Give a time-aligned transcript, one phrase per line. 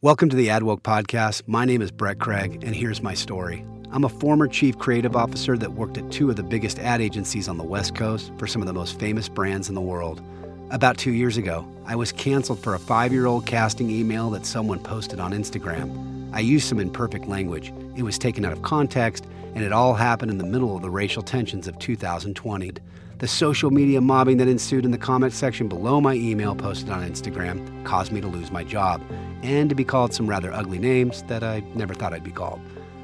[0.00, 1.42] Welcome to the AdWoke podcast.
[1.48, 3.66] My name is Brett Craig, and here's my story.
[3.90, 7.48] I'm a former chief creative officer that worked at two of the biggest ad agencies
[7.48, 10.22] on the West Coast for some of the most famous brands in the world.
[10.70, 14.46] About two years ago, I was canceled for a five year old casting email that
[14.46, 16.32] someone posted on Instagram.
[16.32, 19.26] I used some imperfect language, it was taken out of context,
[19.56, 22.70] and it all happened in the middle of the racial tensions of 2020.
[23.18, 27.02] The social media mobbing that ensued in the comment section below my email posted on
[27.02, 29.02] Instagram caused me to lose my job
[29.42, 32.60] and to be called some rather ugly names that I never thought I'd be called.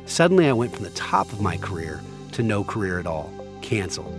[0.06, 2.00] Suddenly, I went from the top of my career
[2.30, 4.16] to no career at all, canceled.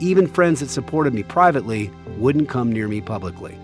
[0.00, 3.56] Even friends that supported me privately wouldn't come near me publicly.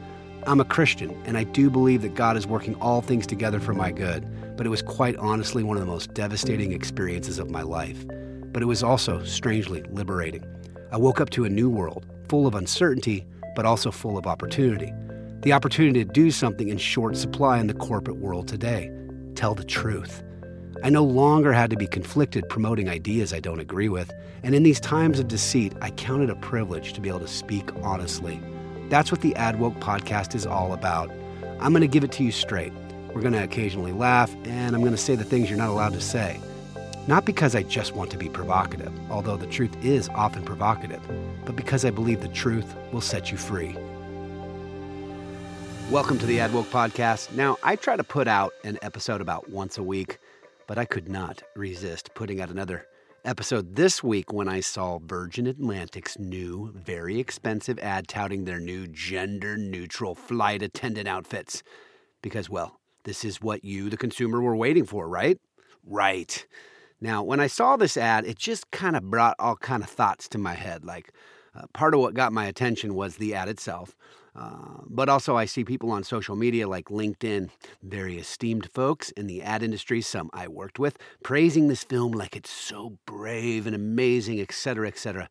[0.47, 3.75] I'm a Christian, and I do believe that God is working all things together for
[3.75, 4.27] my good,
[4.57, 8.07] but it was quite honestly one of the most devastating experiences of my life.
[8.55, 10.47] But it was also strangely liberating.
[10.93, 14.93] I woke up to a new world, full of uncertainty, but also full of opportunity.
[15.41, 18.91] The opportunity to do something in short supply in the corporate world today
[19.35, 20.23] tell the truth.
[20.83, 24.13] I no longer had to be conflicted promoting ideas I don't agree with,
[24.43, 27.75] and in these times of deceit, I counted a privilege to be able to speak
[27.83, 28.41] honestly.
[28.89, 31.11] That's what the AdWoke podcast is all about.
[31.61, 32.73] I'm going to give it to you straight.
[33.15, 35.95] We're going to occasionally laugh, and I'm going to say the things you're not allowed
[35.95, 36.39] to say.
[37.07, 41.03] Not because I just want to be provocative, although the truth is often provocative,
[41.45, 43.77] but because I believe the truth will set you free.
[45.91, 47.31] Welcome to the AdWoke podcast.
[47.35, 50.17] Now, I try to put out an episode about once a week,
[50.67, 52.87] but I could not resist putting out another
[53.27, 58.87] episode this week when I saw Virgin Atlantic's new, very expensive ad touting their new
[58.87, 61.63] gender neutral flight attendant outfits.
[62.23, 65.39] Because, well, this is what you, the consumer, were waiting for, right?
[65.87, 66.47] Right.
[67.01, 70.29] Now, when I saw this ad, it just kind of brought all kind of thoughts
[70.31, 70.85] to my head.
[70.85, 71.13] Like,
[71.55, 73.95] uh, part of what got my attention was the ad itself.
[74.37, 77.51] Uh, but also, I see people on social media like LinkedIn,
[77.83, 82.35] very esteemed folks in the ad industry, some I worked with, praising this film like
[82.35, 85.29] it's so brave and amazing, etc., etc.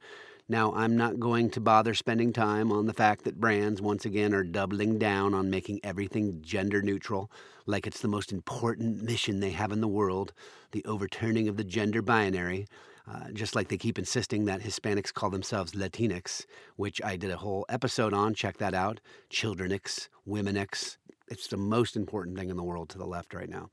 [0.50, 4.34] Now, I'm not going to bother spending time on the fact that brands, once again,
[4.34, 7.31] are doubling down on making everything gender neutral,
[7.66, 10.34] like it's the most important mission they have in the world
[10.72, 12.68] the overturning of the gender binary.
[13.06, 16.46] Uh, just like they keep insisting that Hispanics call themselves Latinx,
[16.78, 18.34] which I did a whole episode on.
[18.34, 19.02] Check that out.
[19.30, 20.98] Childrenx, Womenx.
[21.28, 23.70] It's the most important thing in the world to the left right now.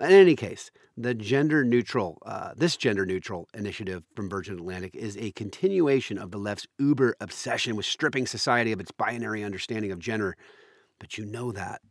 [0.00, 5.16] In any case, the gender neutral, uh, this gender neutral initiative from Virgin Atlantic is
[5.18, 9.98] a continuation of the left's uber obsession with stripping society of its binary understanding of
[9.98, 10.36] gender.
[10.98, 11.82] But you know that.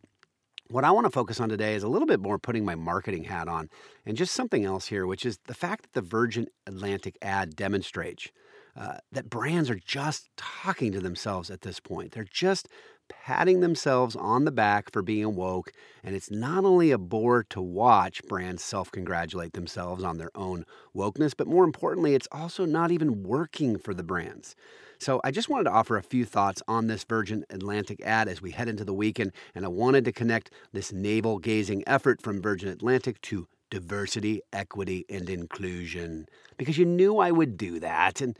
[0.69, 3.23] What I want to focus on today is a little bit more putting my marketing
[3.23, 3.69] hat on
[4.05, 8.27] and just something else here, which is the fact that the Virgin Atlantic ad demonstrates
[8.75, 12.11] uh, that brands are just talking to themselves at this point.
[12.11, 12.67] They're just
[13.09, 15.71] patting themselves on the back for being woke.
[16.03, 20.65] And it's not only a bore to watch brands self congratulate themselves on their own
[20.95, 24.55] wokeness, but more importantly, it's also not even working for the brands.
[24.99, 28.41] So I just wanted to offer a few thoughts on this Virgin Atlantic ad as
[28.41, 29.31] we head into the weekend.
[29.55, 35.05] And I wanted to connect this navel gazing effort from Virgin Atlantic to diversity, equity,
[35.09, 36.27] and inclusion
[36.57, 38.19] because you knew I would do that.
[38.19, 38.37] And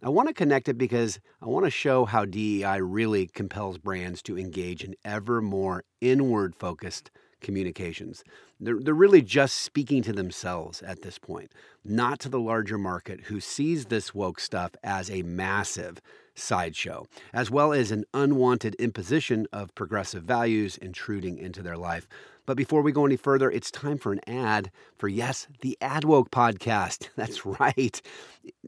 [0.00, 4.22] I want to connect it because I want to show how DEI really compels brands
[4.22, 7.10] to engage in ever more inward focused
[7.40, 8.22] communications.
[8.60, 11.52] They're, they're really just speaking to themselves at this point,
[11.84, 16.00] not to the larger market who sees this woke stuff as a massive
[16.36, 22.06] sideshow, as well as an unwanted imposition of progressive values intruding into their life.
[22.48, 26.30] But before we go any further, it's time for an ad for, yes, the AdWoke
[26.30, 27.10] podcast.
[27.16, 28.00] That's right.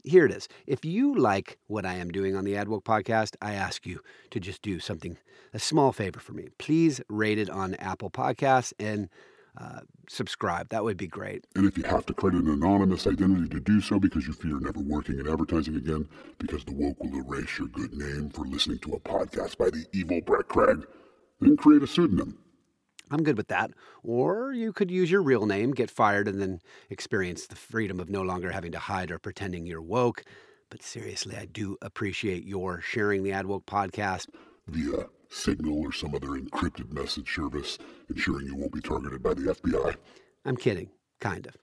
[0.03, 0.47] Here it is.
[0.67, 3.99] If you like what I am doing on the AdWoke podcast, I ask you
[4.29, 5.17] to just do something,
[5.51, 6.49] a small favor for me.
[6.59, 9.09] Please rate it on Apple Podcasts and
[9.57, 10.69] uh, subscribe.
[10.69, 11.47] That would be great.
[11.55, 14.59] And if you have to create an anonymous identity to do so because you fear
[14.59, 18.77] never working in advertising again, because the woke will erase your good name for listening
[18.77, 20.85] to a podcast by the evil Brett Craig,
[21.39, 22.37] then create a pseudonym.
[23.11, 23.71] I'm good with that.
[24.03, 26.59] Or you could use your real name, get fired, and then
[26.89, 30.23] experience the freedom of no longer having to hide or pretending you're woke.
[30.69, 34.29] But seriously, I do appreciate your sharing the AdWoke podcast
[34.67, 37.77] via Signal or some other encrypted message service,
[38.09, 39.95] ensuring you won't be targeted by the FBI.
[40.45, 40.89] I'm kidding,
[41.19, 41.60] kind of.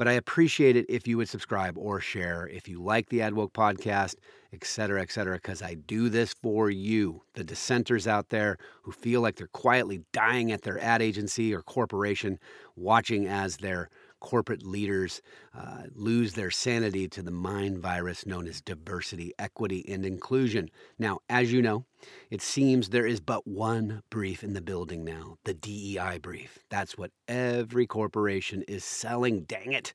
[0.00, 3.52] But I appreciate it if you would subscribe or share if you like the AdWoke
[3.52, 4.14] podcast,
[4.50, 8.92] et cetera, et cetera, because I do this for you, the dissenters out there who
[8.92, 12.38] feel like they're quietly dying at their ad agency or corporation,
[12.76, 15.20] watching as their corporate leaders
[15.56, 20.70] uh, lose their sanity to the mind virus known as diversity, equity, and inclusion.
[20.98, 21.84] Now, as you know,
[22.30, 26.58] it seems there is but one brief in the building now the DEI brief.
[26.68, 29.92] That's what every corporation is selling, dang it.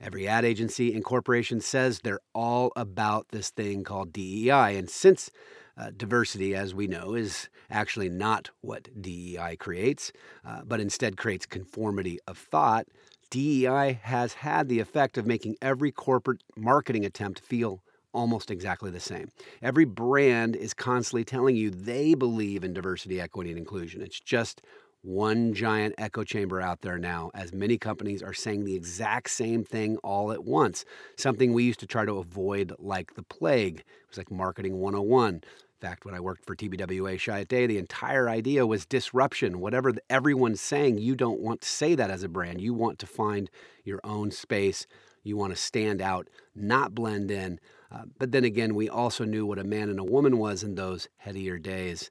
[0.00, 4.76] Every ad agency and corporation says they're all about this thing called DEI.
[4.76, 5.30] And since
[5.78, 10.12] uh, diversity, as we know, is actually not what DEI creates,
[10.44, 12.86] uh, but instead creates conformity of thought,
[13.30, 17.82] DEI has had the effect of making every corporate marketing attempt feel
[18.12, 19.30] almost exactly the same.
[19.62, 24.00] Every brand is constantly telling you they believe in diversity, equity, and inclusion.
[24.00, 24.62] It's just
[25.02, 29.62] one giant echo chamber out there now, as many companies are saying the exact same
[29.62, 30.84] thing all at once.
[31.16, 33.78] Something we used to try to avoid like the plague.
[33.78, 35.42] It was like marketing 101.
[35.80, 39.60] In fact, when I worked for TBWA Chiat Day, the entire idea was disruption.
[39.60, 42.62] Whatever everyone's saying, you don't want to say that as a brand.
[42.62, 43.50] You want to find
[43.84, 44.86] your own space.
[45.22, 47.60] You want to stand out, not blend in.
[47.92, 50.76] Uh, but then again, we also knew what a man and a woman was in
[50.76, 52.10] those headier days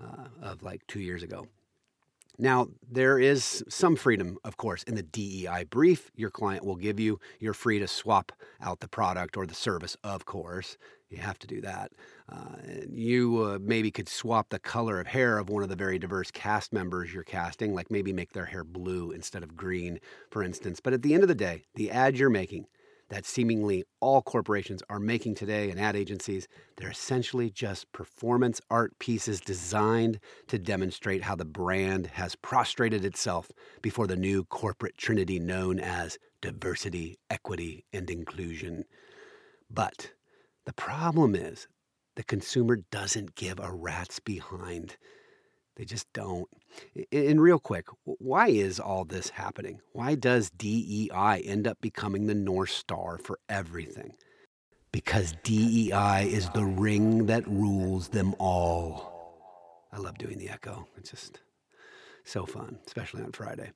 [0.00, 1.46] uh, of like two years ago.
[2.42, 6.98] Now, there is some freedom, of course, in the DEI brief your client will give
[6.98, 7.20] you.
[7.38, 10.76] You're free to swap out the product or the service, of course.
[11.08, 11.92] You have to do that.
[12.28, 12.56] Uh,
[12.90, 16.32] you uh, maybe could swap the color of hair of one of the very diverse
[16.32, 20.00] cast members you're casting, like maybe make their hair blue instead of green,
[20.32, 20.80] for instance.
[20.80, 22.66] But at the end of the day, the ad you're making,
[23.12, 26.48] that seemingly all corporations are making today and ad agencies,
[26.78, 30.18] they're essentially just performance art pieces designed
[30.48, 33.50] to demonstrate how the brand has prostrated itself
[33.82, 38.82] before the new corporate trinity known as diversity, equity, and inclusion.
[39.68, 40.12] But
[40.64, 41.68] the problem is
[42.16, 44.96] the consumer doesn't give a rat's behind.
[45.82, 46.48] They just don't.
[47.10, 49.80] And real quick, why is all this happening?
[49.94, 54.12] Why does DEI end up becoming the North Star for everything?
[54.92, 59.40] Because DEI is the ring that rules them all.
[59.90, 60.86] I love doing the echo.
[60.96, 61.40] It's just
[62.22, 63.72] so fun, especially on Friday.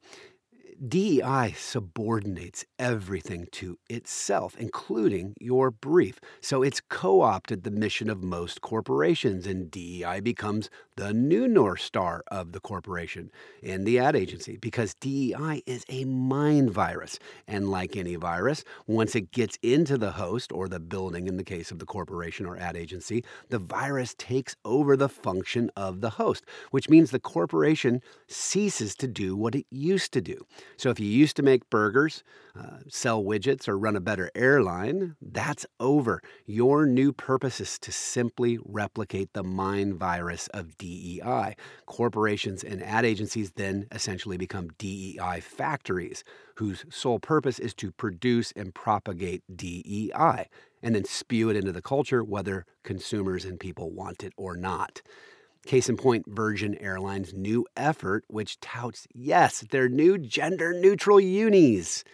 [0.89, 6.21] DEI subordinates everything to itself, including your brief.
[6.41, 11.81] So it's co opted the mission of most corporations, and DEI becomes the new North
[11.81, 13.31] Star of the corporation
[13.63, 17.19] and the ad agency because DEI is a mind virus.
[17.47, 21.45] And like any virus, once it gets into the host or the building, in the
[21.45, 26.11] case of the corporation or ad agency, the virus takes over the function of the
[26.11, 30.47] host, which means the corporation ceases to do what it used to do.
[30.77, 32.23] So if you used to make burgers,
[32.59, 36.23] uh, sell widgets, or run a better airline, that's over.
[36.47, 41.57] Your new purpose is to simply replicate the mind virus of DEI.
[41.87, 46.25] Corporations and ad agencies then essentially become DEI factories,
[46.57, 50.49] whose sole purpose is to produce and propagate DEI
[50.83, 55.03] and then spew it into the culture, whether consumers and people want it or not.
[55.67, 62.05] Case in point, Virgin Airlines' new effort, which touts, yes, their new gender neutral unis.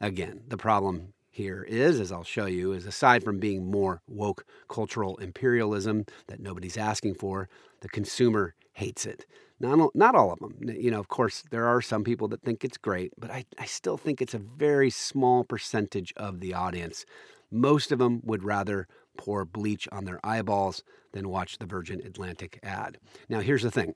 [0.00, 4.44] Again, the problem here is, as I'll show you, is aside from being more woke
[4.68, 7.48] cultural imperialism that nobody's asking for,
[7.80, 9.26] the consumer hates it.
[9.60, 10.58] Not, not all of them.
[10.62, 13.66] You know, of course, there are some people that think it's great, but I, I
[13.66, 17.04] still think it's a very small percentage of the audience.
[17.50, 20.82] Most of them would rather pour bleach on their eyeballs
[21.12, 22.98] than watch the Virgin Atlantic ad.
[23.28, 23.94] Now, here's the thing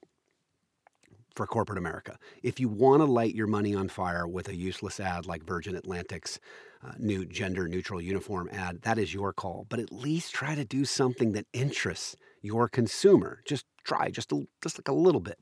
[1.35, 2.19] for corporate America.
[2.43, 5.77] If you want to light your money on fire with a useless ad like Virgin
[5.77, 6.41] Atlantic's
[6.83, 9.67] uh, new gender neutral uniform ad, that is your call.
[9.69, 13.43] But at least try to do something that interests your consumer.
[13.47, 15.39] Just try, just, a, just like a little bit.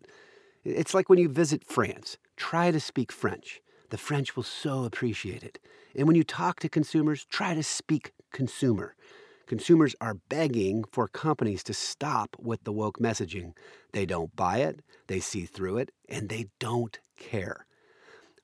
[0.64, 3.60] It's like when you visit France, try to speak French.
[3.90, 5.58] The French will so appreciate it.
[5.94, 8.96] And when you talk to consumers, try to speak consumer.
[9.46, 13.52] Consumers are begging for companies to stop with the woke messaging.
[13.92, 17.66] They don't buy it, they see through it, and they don't care.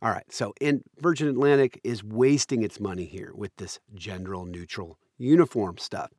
[0.02, 4.98] All right, so in Virgin Atlantic is wasting its money here with this gender neutral
[5.18, 6.10] uniform stuff.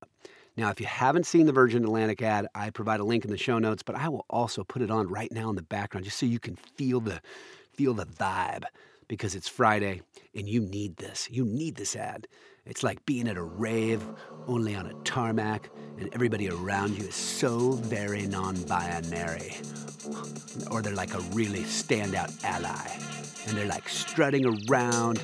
[0.58, 3.38] Now, if you haven't seen the Virgin Atlantic ad, I provide a link in the
[3.38, 6.20] show notes, but I will also put it on right now in the background just
[6.20, 7.22] so you can feel the
[7.74, 8.66] feel the vibe
[9.08, 10.02] because it's Friday
[10.36, 11.28] and you need this.
[11.32, 12.28] You need this ad.
[12.66, 14.04] It's like being at a rave,
[14.48, 19.58] only on a tarmac, and everybody around you is so very non binary.
[20.70, 22.88] Or they're like a really standout ally,
[23.48, 25.24] and they're like strutting around.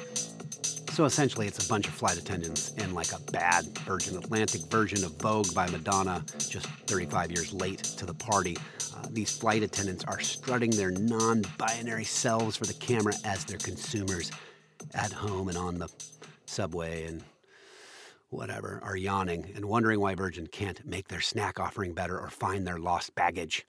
[0.90, 5.04] So essentially, it's a bunch of flight attendants in like a bad Virgin Atlantic version
[5.04, 8.58] of Vogue by Madonna, just 35 years late to the party.
[8.96, 13.60] Uh, these flight attendants are strutting their non binary selves for the camera as their
[13.60, 14.32] consumers
[14.96, 15.88] at home and on the
[16.48, 17.24] subway and
[18.30, 22.66] whatever are yawning and wondering why Virgin can't make their snack offering better or find
[22.66, 23.66] their lost baggage.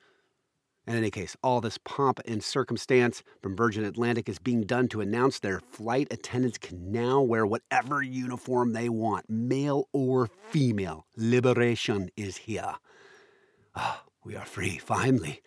[0.86, 5.02] In any case, all this pomp and circumstance from Virgin Atlantic is being done to
[5.02, 11.04] announce their flight attendants can now wear whatever uniform they want, male or female.
[11.14, 12.74] Liberation is here.
[13.76, 15.42] Ah, we are free, finally.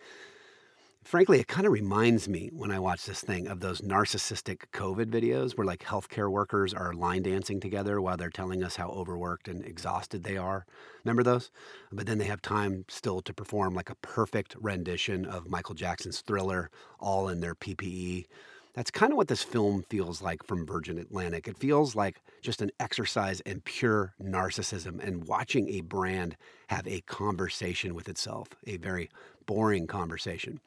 [1.04, 5.06] Frankly, it kind of reminds me when I watch this thing of those narcissistic COVID
[5.06, 9.48] videos where like healthcare workers are line dancing together while they're telling us how overworked
[9.48, 10.64] and exhausted they are.
[11.04, 11.50] Remember those?
[11.90, 16.20] But then they have time still to perform like a perfect rendition of Michael Jackson's
[16.20, 18.26] thriller, all in their PPE.
[18.72, 21.46] That's kind of what this film feels like from Virgin Atlantic.
[21.46, 26.36] It feels like just an exercise in pure narcissism and watching a brand
[26.68, 29.10] have a conversation with itself, a very
[29.44, 30.60] boring conversation.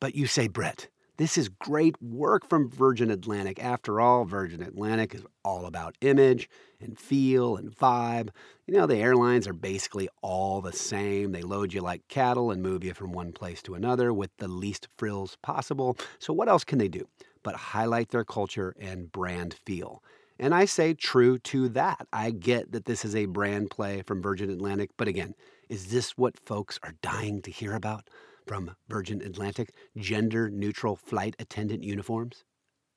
[0.00, 0.88] But you say, Brett,
[1.18, 3.62] this is great work from Virgin Atlantic.
[3.62, 8.28] After all, Virgin Atlantic is all about image and feel and vibe.
[8.66, 11.32] You know, the airlines are basically all the same.
[11.32, 14.48] They load you like cattle and move you from one place to another with the
[14.48, 15.96] least frills possible.
[16.18, 17.08] So, what else can they do
[17.42, 20.02] but highlight their culture and brand feel?
[20.38, 22.06] And I say true to that.
[22.12, 25.34] I get that this is a brand play from Virgin Atlantic, but again,
[25.70, 28.10] is this what folks are dying to hear about?
[28.46, 32.44] From Virgin Atlantic gender neutral flight attendant uniforms?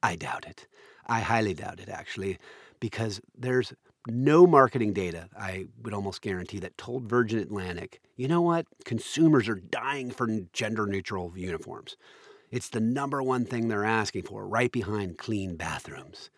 [0.02, 0.68] I doubt it.
[1.08, 2.38] I highly doubt it, actually,
[2.80, 3.74] because there's
[4.08, 8.66] no marketing data, I would almost guarantee, that told Virgin Atlantic, you know what?
[8.86, 11.98] Consumers are dying for gender neutral uniforms.
[12.52, 16.30] It's the number one thing they're asking for, right behind clean bathrooms.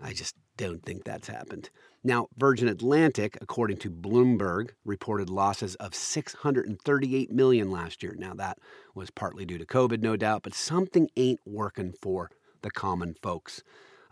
[0.00, 1.70] I just don't think that's happened.
[2.06, 8.14] Now, Virgin Atlantic, according to Bloomberg, reported losses of 638 million last year.
[8.18, 8.58] Now, that
[8.94, 12.30] was partly due to COVID, no doubt, but something ain't working for
[12.60, 13.62] the common folks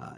[0.00, 0.14] uh,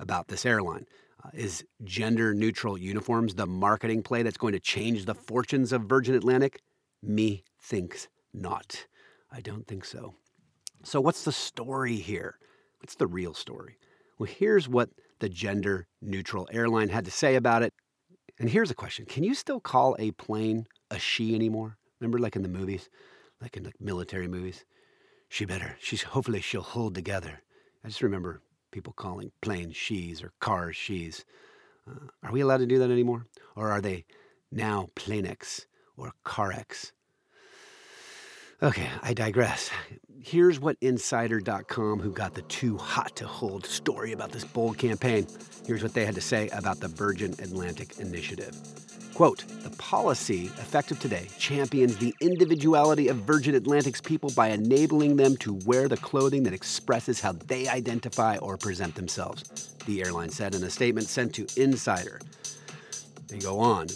[0.00, 0.86] about this airline.
[1.24, 5.82] Uh, is gender neutral uniforms the marketing play that's going to change the fortunes of
[5.82, 6.62] Virgin Atlantic?
[7.00, 8.86] Me thinks not.
[9.30, 10.14] I don't think so.
[10.82, 12.38] So, what's the story here?
[12.80, 13.78] What's the real story?
[14.18, 14.90] Well, here's what
[15.24, 17.72] the gender neutral airline had to say about it.
[18.38, 21.78] And here's a question Can you still call a plane a she anymore?
[21.98, 22.90] Remember, like in the movies,
[23.40, 24.66] like in the military movies?
[25.30, 27.40] She better, she's hopefully she'll hold together.
[27.82, 31.24] I just remember people calling planes she's or cars she's.
[31.88, 33.24] Uh, are we allowed to do that anymore?
[33.56, 34.04] Or are they
[34.52, 35.64] now Planex
[35.96, 36.92] or Carex?
[38.62, 39.70] Okay, I digress.
[40.20, 45.26] Here's what Insider.com, who got the too hot to hold story about this bold campaign,
[45.66, 48.56] here's what they had to say about the Virgin Atlantic Initiative.
[49.12, 55.36] Quote, the policy, effective today, champions the individuality of Virgin Atlantic's people by enabling them
[55.38, 60.54] to wear the clothing that expresses how they identify or present themselves, the airline said
[60.54, 62.20] in a statement sent to Insider.
[63.28, 63.88] They go on.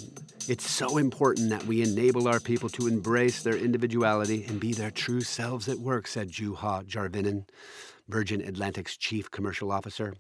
[0.48, 4.90] It's so important that we enable our people to embrace their individuality and be their
[4.90, 7.46] true selves at work, said Juha Jarvinen,
[8.08, 10.14] Virgin Atlantic's chief commercial officer.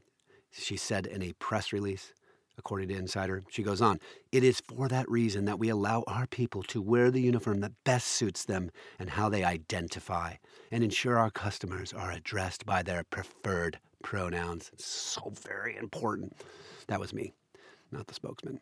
[0.50, 2.12] She said in a press release,
[2.58, 3.42] according to Insider.
[3.48, 7.10] She goes on, It is for that reason that we allow our people to wear
[7.10, 10.34] the uniform that best suits them and how they identify,
[10.70, 14.68] and ensure our customers are addressed by their preferred pronouns.
[14.74, 16.36] It's so very important.
[16.86, 17.32] That was me,
[17.90, 18.60] not the spokesman.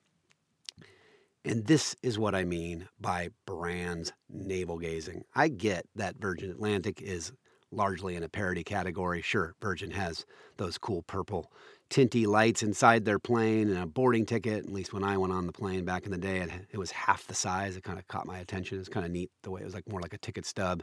[1.47, 5.23] And this is what I mean by brands navel gazing.
[5.33, 7.33] I get that Virgin Atlantic is
[7.71, 9.23] largely in a parody category.
[9.23, 10.27] Sure, Virgin has
[10.57, 11.53] those cool purple
[11.89, 14.65] tinty lights inside their plane and a boarding ticket.
[14.65, 16.91] At least when I went on the plane back in the day, it, it was
[16.91, 17.77] half the size.
[17.77, 18.81] It kind of caught my attention.
[18.81, 20.83] It's kind of neat the way it was like more like a ticket stub.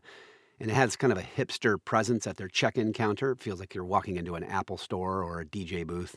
[0.61, 3.31] And it has kind of a hipster presence at their check in counter.
[3.31, 6.15] It feels like you're walking into an Apple store or a DJ booth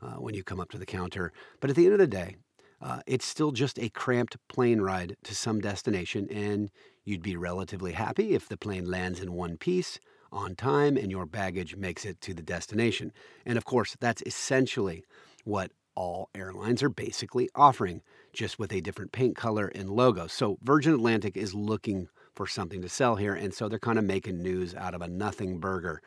[0.00, 1.30] uh, when you come up to the counter.
[1.60, 2.36] But at the end of the day,
[2.82, 6.70] uh, it's still just a cramped plane ride to some destination, and
[7.04, 10.00] you'd be relatively happy if the plane lands in one piece
[10.32, 13.12] on time and your baggage makes it to the destination.
[13.46, 15.04] And of course, that's essentially
[15.44, 20.26] what all airlines are basically offering, just with a different paint color and logo.
[20.26, 24.04] So Virgin Atlantic is looking for something to sell here, and so they're kind of
[24.04, 26.00] making news out of a nothing burger.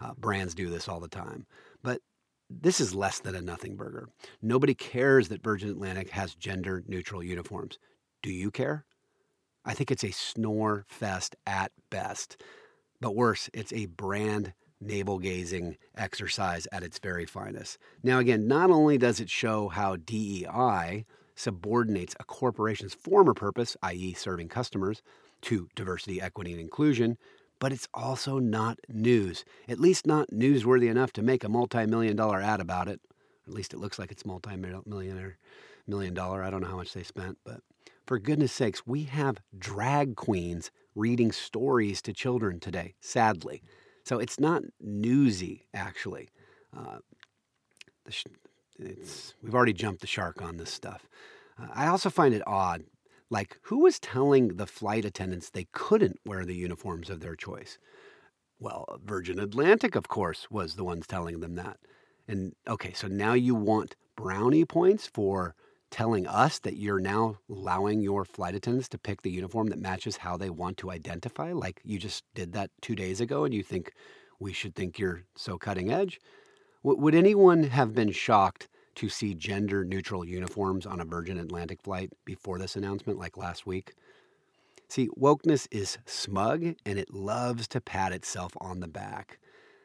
[0.00, 1.46] Uh, brands do this all the time.
[1.82, 2.00] But
[2.60, 4.08] this is less than a nothing burger.
[4.40, 7.78] Nobody cares that Virgin Atlantic has gender neutral uniforms.
[8.22, 8.84] Do you care?
[9.64, 12.42] I think it's a snore fest at best.
[13.00, 17.78] But worse, it's a brand navel gazing exercise at its very finest.
[18.02, 21.04] Now, again, not only does it show how DEI
[21.34, 25.02] subordinates a corporation's former purpose, i.e., serving customers,
[25.42, 27.16] to diversity, equity, and inclusion,
[27.62, 29.44] but it's also not news.
[29.68, 33.00] At least not newsworthy enough to make a multi million dollar ad about it.
[33.46, 35.38] At least it looks like it's multi millionaire
[35.86, 36.42] million dollar.
[36.42, 37.60] I don't know how much they spent, but
[38.04, 43.62] for goodness sakes, we have drag queens reading stories to children today, sadly.
[44.02, 46.30] So it's not newsy, actually.
[46.76, 46.98] Uh,
[48.08, 48.24] sh-
[48.76, 51.08] we've already jumped the shark on this stuff.
[51.56, 52.82] Uh, I also find it odd.
[53.32, 57.78] Like, who was telling the flight attendants they couldn't wear the uniforms of their choice?
[58.60, 61.78] Well, Virgin Atlantic, of course, was the ones telling them that.
[62.28, 65.54] And okay, so now you want brownie points for
[65.90, 70.18] telling us that you're now allowing your flight attendants to pick the uniform that matches
[70.18, 73.62] how they want to identify, like you just did that two days ago, and you
[73.62, 73.94] think
[74.40, 76.20] we should think you're so cutting edge?
[76.84, 81.82] W- would anyone have been shocked to see gender neutral uniforms on a Virgin Atlantic
[81.82, 83.94] flight before this announcement, like last week?
[84.88, 89.38] See, wokeness is smug and it loves to pat itself on the back.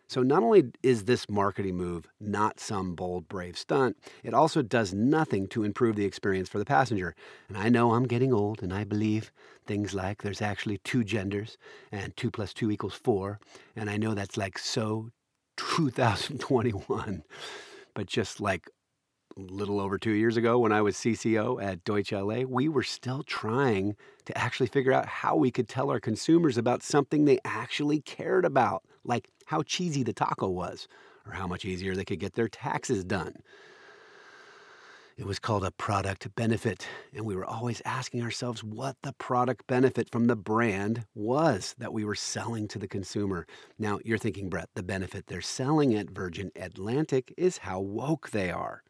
[0.10, 4.94] So, not only is this marketing move not some bold, brave stunt, it also does
[4.94, 7.14] nothing to improve the experience for the passenger.
[7.50, 9.32] And I know I'm getting old and I believe
[9.66, 11.58] things like there's actually two genders
[11.92, 13.40] and two plus two equals four.
[13.76, 15.10] And I know that's like so
[15.58, 17.24] 2021.
[17.94, 18.70] But just like
[19.38, 23.24] little over two years ago when I was CCO at Deutsch LA, we were still
[23.24, 28.02] trying to actually figure out how we could tell our consumers about something they actually
[28.02, 30.88] cared about, like how cheesy the taco was
[31.26, 33.36] or how much easier they could get their taxes done.
[35.18, 39.66] It was called a product benefit, and we were always asking ourselves what the product
[39.66, 43.48] benefit from the brand was that we were selling to the consumer.
[43.80, 48.52] Now, you're thinking, Brett, the benefit they're selling at Virgin Atlantic is how woke they
[48.52, 48.84] are.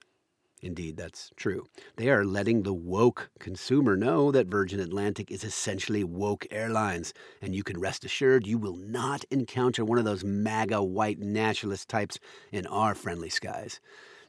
[0.61, 1.67] Indeed, that's true.
[1.97, 7.55] They are letting the woke consumer know that Virgin Atlantic is essentially woke airlines, and
[7.55, 12.19] you can rest assured you will not encounter one of those MAGA white nationalist types
[12.51, 13.79] in our friendly skies,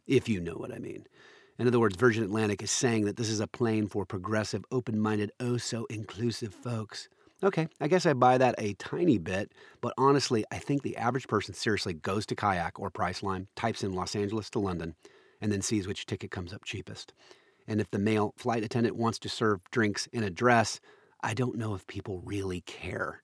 [0.06, 1.06] if you know what I mean.
[1.58, 5.00] In other words, Virgin Atlantic is saying that this is a plane for progressive, open
[5.00, 7.08] minded, oh so inclusive folks.
[7.42, 11.26] Okay, I guess I buy that a tiny bit, but honestly, I think the average
[11.26, 14.94] person seriously goes to Kayak or Priceline, types in Los Angeles to London,
[15.40, 17.12] and then sees which ticket comes up cheapest.
[17.66, 20.80] And if the male flight attendant wants to serve drinks in a dress,
[21.22, 23.22] I don't know if people really care.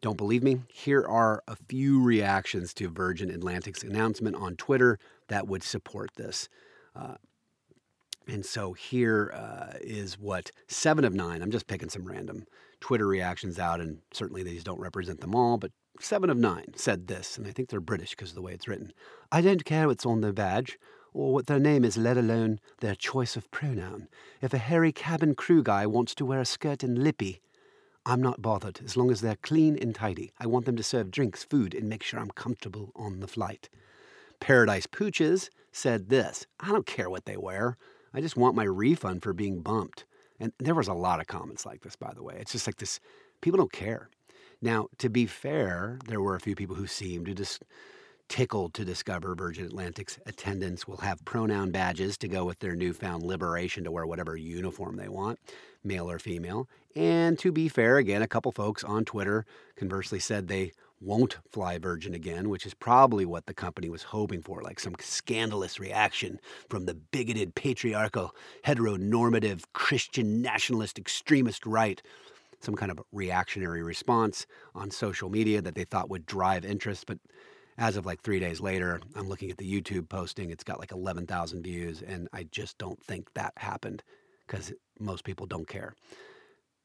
[0.00, 0.60] Don't believe me?
[0.68, 4.98] Here are a few reactions to Virgin Atlantic's announcement on Twitter
[5.28, 6.48] that would support this.
[6.94, 7.14] Uh,
[8.26, 12.46] and so here uh, is what seven of nine, I'm just picking some random
[12.80, 15.70] Twitter reactions out, and certainly these don't represent them all, but
[16.00, 18.68] seven of nine said this, and I think they're British because of the way it's
[18.68, 18.92] written.
[19.30, 20.78] I don't care what's on the badge
[21.12, 24.08] or what their name is, let alone their choice of pronoun.
[24.40, 27.40] If a hairy cabin crew guy wants to wear a skirt and lippy,
[28.04, 30.32] I'm not bothered as long as they're clean and tidy.
[30.38, 33.68] I want them to serve drinks, food, and make sure I'm comfortable on the flight.
[34.40, 37.76] Paradise Pooches said this I don't care what they wear.
[38.12, 40.04] I just want my refund for being bumped.
[40.40, 42.36] And there was a lot of comments like this, by the way.
[42.40, 42.98] It's just like this
[43.40, 44.08] people don't care.
[44.60, 47.64] Now, to be fair, there were a few people who seemed to just
[48.32, 53.22] tickled to discover Virgin Atlantic's attendants will have pronoun badges to go with their newfound
[53.22, 55.38] liberation to wear whatever uniform they want,
[55.84, 56.66] male or female.
[56.96, 59.44] And to be fair, again, a couple folks on Twitter
[59.76, 64.40] conversely said they won't fly Virgin again, which is probably what the company was hoping
[64.40, 66.40] for, like some scandalous reaction
[66.70, 72.00] from the bigoted, patriarchal, heteronormative, Christian nationalist extremist right.
[72.60, 77.18] Some kind of reactionary response on social media that they thought would drive interest, but
[77.78, 80.50] as of like three days later, I'm looking at the YouTube posting.
[80.50, 84.02] It's got like 11,000 views, and I just don't think that happened
[84.46, 85.94] because most people don't care.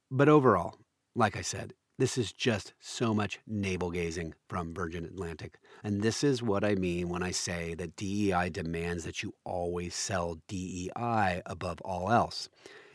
[0.09, 0.77] But overall,
[1.15, 5.57] like I said, this is just so much navel gazing from Virgin Atlantic.
[5.83, 9.95] And this is what I mean when I say that DEI demands that you always
[9.95, 12.49] sell DEI above all else.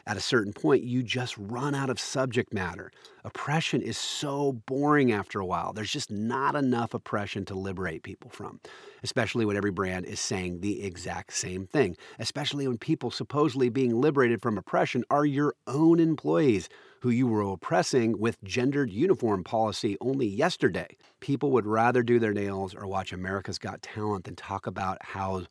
[0.06, 2.90] At a certain point, you just run out of subject matter.
[3.24, 5.72] Oppression is so boring after a while.
[5.72, 8.60] There's just not enough oppression to liberate people from,
[9.04, 14.00] especially when every brand is saying the exact same thing, especially when people supposedly being
[14.00, 16.68] liberated from oppression are your own employees
[17.02, 20.96] who you were oppressing with gendered uniform policy only yesterday.
[21.20, 25.44] People would rather do their nails or watch America's Got Talent than talk about how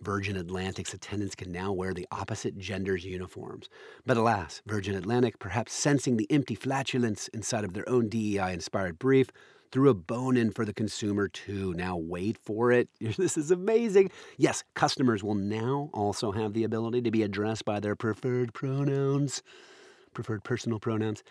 [0.00, 3.68] Virgin Atlantic's attendants can now wear the opposite gender's uniforms.
[4.06, 8.98] But alas, Virgin Atlantic, perhaps sensing the empty flatulence inside of their own DEI inspired
[8.98, 9.30] brief,
[9.70, 11.74] threw a bone in for the consumer too.
[11.74, 12.88] Now, wait for it.
[13.18, 14.10] This is amazing.
[14.36, 19.42] Yes, customers will now also have the ability to be addressed by their preferred pronouns,
[20.14, 21.22] preferred personal pronouns.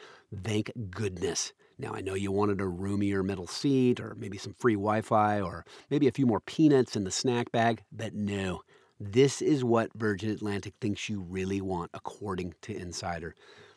[0.44, 1.54] Thank goodness.
[1.80, 5.42] Now, I know you wanted a roomier middle seat or maybe some free Wi Fi
[5.42, 8.62] or maybe a few more peanuts in the snack bag, but no.
[9.00, 13.36] This is what Virgin Atlantic thinks you really want, according to Insider.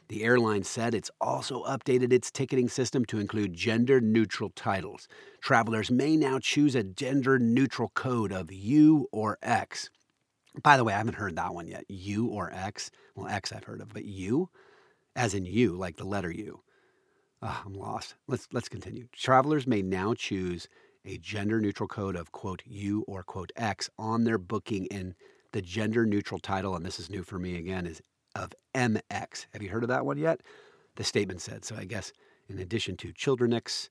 [0.08, 5.06] The airline said it's also updated its ticketing system to include gender neutral titles.
[5.42, 9.90] Travelers may now choose a gender neutral code of U or X.
[10.62, 11.84] By the way, I haven't heard that one yet.
[11.88, 12.90] U or X?
[13.14, 14.48] Well, X I've heard of, but U?
[15.14, 16.62] As in U, like the letter U.
[17.42, 18.14] Oh, I'm lost.
[18.28, 19.08] Let's let's continue.
[19.12, 20.68] Travelers may now choose
[21.04, 25.14] a gender neutral code of quote U or quote X on their booking in
[25.52, 28.02] the gender neutral title, and this is new for me again, is
[28.36, 29.46] of MX.
[29.52, 30.40] Have you heard of that one yet?
[30.96, 31.64] The statement said.
[31.64, 32.12] So I guess
[32.48, 33.88] in addition to children Childrenx,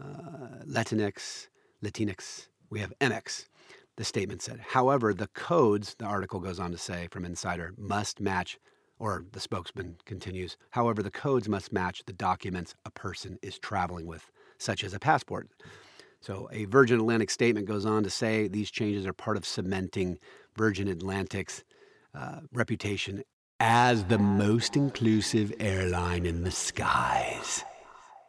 [0.00, 1.48] uh, Latinx,
[1.82, 3.46] Latinx, we have MX.
[3.96, 4.60] The statement said.
[4.70, 8.58] However, the codes, the article goes on to say from Insider, must match
[8.98, 14.06] or the spokesman continues, however, the codes must match the documents a person is traveling
[14.06, 15.48] with, such as a passport.
[16.20, 20.18] So, a Virgin Atlantic statement goes on to say these changes are part of cementing
[20.56, 21.64] Virgin Atlantic's
[22.14, 23.22] uh, reputation
[23.60, 27.64] as the most inclusive airline in the skies.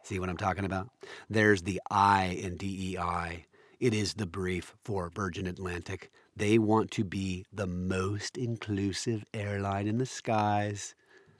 [0.02, 0.88] See what I'm talking about?
[1.28, 3.46] There's the I in DEI.
[3.80, 6.10] It is the brief for Virgin Atlantic.
[6.36, 10.94] They want to be the most inclusive airline in the skies.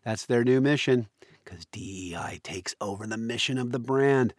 [0.04, 1.08] That's their new mission
[1.44, 4.32] because DEI takes over the mission of the brand.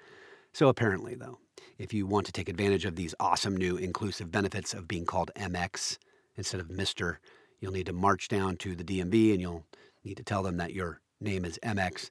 [0.53, 1.37] So, apparently, though,
[1.77, 5.29] if you want to take advantage of these awesome new inclusive benefits of being called
[5.35, 5.99] MX
[6.35, 7.17] instead of Mr.,
[7.59, 9.65] you'll need to march down to the DMV and you'll
[10.03, 12.09] need to tell them that your name is MX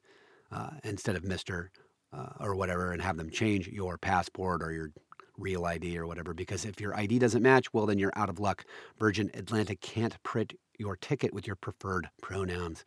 [0.53, 1.67] uh, instead of Mr.
[2.13, 4.91] Uh, or whatever and have them change your passport or your
[5.37, 8.39] real ID or whatever, because if your ID doesn't match, well, then you're out of
[8.39, 8.65] luck.
[8.97, 12.83] Virgin Atlantic can't print your ticket with your preferred pronouns.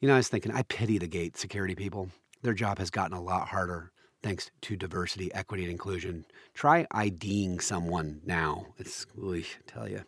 [0.00, 2.08] You know, I was thinking, I pity the gate security people.
[2.42, 6.24] Their job has gotten a lot harder thanks to diversity, equity, and inclusion.
[6.54, 8.66] Try IDing someone now.
[8.78, 10.02] It's, I tell you.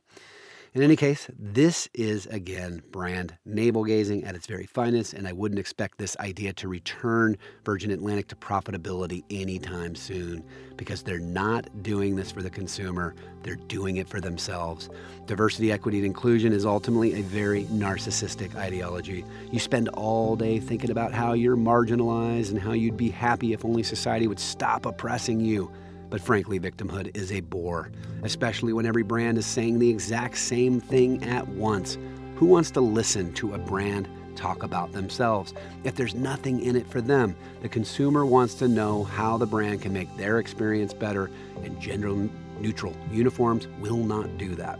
[0.74, 5.32] In any case, this is again brand navel gazing at its very finest, and I
[5.34, 10.42] wouldn't expect this idea to return Virgin Atlantic to profitability anytime soon
[10.78, 14.88] because they're not doing this for the consumer, they're doing it for themselves.
[15.26, 19.26] Diversity, equity, and inclusion is ultimately a very narcissistic ideology.
[19.50, 23.66] You spend all day thinking about how you're marginalized and how you'd be happy if
[23.66, 25.70] only society would stop oppressing you.
[26.12, 27.90] But frankly, victimhood is a bore,
[28.22, 31.96] especially when every brand is saying the exact same thing at once.
[32.34, 36.86] Who wants to listen to a brand talk about themselves if there's nothing in it
[36.86, 37.34] for them?
[37.62, 41.30] The consumer wants to know how the brand can make their experience better,
[41.64, 42.12] and gender
[42.60, 44.78] neutral uniforms will not do that.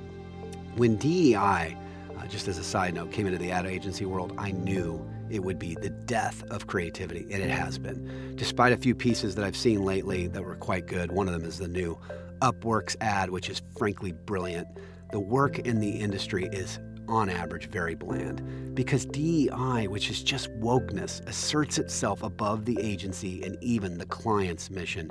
[0.76, 1.78] When DEI,
[2.18, 5.42] uh, just as a side note, came into the ad agency world, I knew it
[5.42, 8.36] would be the death of creativity, and it has been.
[8.36, 11.48] Despite a few pieces that I've seen lately that were quite good, one of them
[11.48, 11.98] is the new
[12.42, 14.68] Upworks ad, which is frankly brilliant.
[15.10, 20.50] The work in the industry is on average very bland because DEI, which is just
[20.60, 25.10] wokeness, asserts itself above the agency and even the client's mission.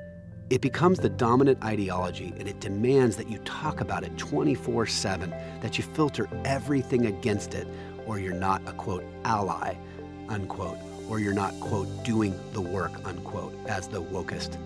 [0.52, 5.32] It becomes the dominant ideology and it demands that you talk about it 24 7,
[5.62, 7.68] that you filter everything against it,
[8.06, 9.76] or you're not a quote ally
[10.32, 10.78] unquote,
[11.10, 14.58] or you're not, quote, doing the work, unquote, as the wokest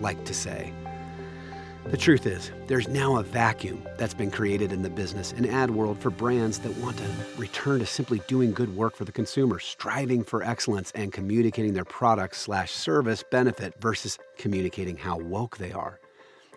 [0.00, 0.72] like to say.
[1.86, 5.70] The truth is, there's now a vacuum that's been created in the business and ad
[5.70, 7.04] world for brands that want to
[7.38, 11.86] return to simply doing good work for the consumer, striving for excellence and communicating their
[11.86, 15.98] product slash service benefit versus communicating how woke they are.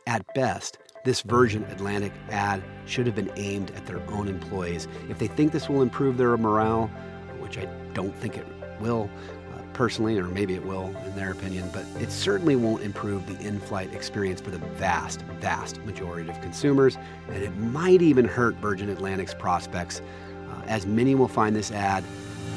[0.05, 4.87] At best, this Virgin Atlantic ad should have been aimed at their own employees.
[5.09, 6.91] If they think this will improve their morale,
[7.51, 8.45] which I don't think it
[8.79, 9.09] will
[9.53, 13.45] uh, personally, or maybe it will in their opinion, but it certainly won't improve the
[13.45, 18.55] in flight experience for the vast, vast majority of consumers, and it might even hurt
[18.55, 20.01] Virgin Atlantic's prospects,
[20.49, 22.05] uh, as many will find this ad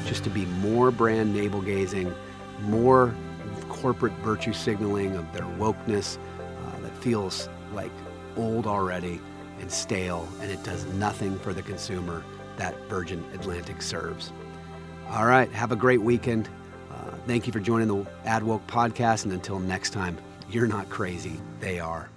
[0.05, 2.13] just to be more brand navel gazing,
[2.61, 3.13] more
[3.67, 7.91] corporate virtue signaling of their wokeness uh, that feels like
[8.37, 9.19] old already
[9.59, 12.23] and stale, and it does nothing for the consumer
[12.55, 14.31] that Virgin Atlantic serves.
[15.09, 15.51] All right.
[15.51, 16.49] Have a great weekend.
[16.91, 19.23] Uh, thank you for joining the AdWoke podcast.
[19.23, 20.17] And until next time,
[20.49, 21.39] you're not crazy.
[21.59, 22.09] They are.